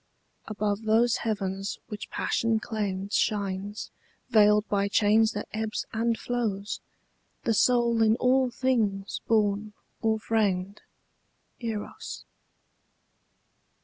[0.47, 3.91] Above those heavens which passion claimed Shines,
[4.31, 6.79] veiled by change that ebbs and flows,
[7.43, 10.81] The soul in all things born or framed,
[11.59, 12.25] Eros.